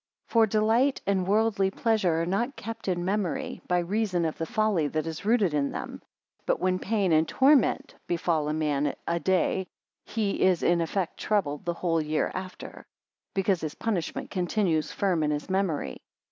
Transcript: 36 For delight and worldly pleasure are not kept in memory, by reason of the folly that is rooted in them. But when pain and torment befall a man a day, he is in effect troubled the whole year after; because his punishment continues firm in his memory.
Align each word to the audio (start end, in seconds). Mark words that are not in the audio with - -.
36 0.29 0.33
For 0.33 0.45
delight 0.47 1.01
and 1.05 1.27
worldly 1.27 1.69
pleasure 1.69 2.23
are 2.23 2.25
not 2.25 2.55
kept 2.55 2.87
in 2.87 3.05
memory, 3.05 3.61
by 3.67 3.77
reason 3.77 4.25
of 4.25 4.35
the 4.39 4.47
folly 4.47 4.87
that 4.87 5.05
is 5.05 5.25
rooted 5.25 5.53
in 5.53 5.69
them. 5.71 6.01
But 6.47 6.59
when 6.59 6.79
pain 6.79 7.11
and 7.11 7.27
torment 7.29 7.93
befall 8.07 8.49
a 8.49 8.53
man 8.53 8.95
a 9.05 9.19
day, 9.19 9.67
he 10.05 10.41
is 10.41 10.63
in 10.63 10.81
effect 10.81 11.17
troubled 11.19 11.65
the 11.65 11.75
whole 11.75 12.01
year 12.01 12.31
after; 12.33 12.87
because 13.35 13.61
his 13.61 13.75
punishment 13.75 14.31
continues 14.31 14.91
firm 14.91 15.21
in 15.21 15.29
his 15.29 15.51
memory. 15.51 16.01